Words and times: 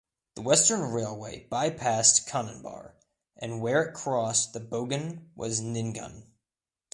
The 0.33 0.41
Western 0.41 0.81
Railway 0.91 1.45
by-passed 1.47 2.25
Canonbar, 2.25 2.95
and 3.37 3.61
where 3.61 3.83
it 3.83 3.93
crossed 3.93 4.51
the 4.51 4.59
Bogan 4.59 5.27
was 5.35 5.61
Nyngan. 5.61 6.23